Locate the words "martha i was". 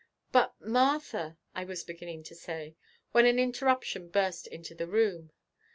0.59-1.83